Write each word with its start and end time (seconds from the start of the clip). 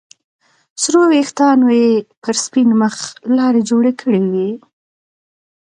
سرو 0.81 1.01
ويښتانو 1.11 1.67
يې 1.81 1.89
پر 2.23 2.35
سپين 2.43 2.69
مخ 2.81 2.95
لارې 3.37 3.61
جوړې 3.69 3.91
کړې 3.99 4.21
وې. 4.31 4.49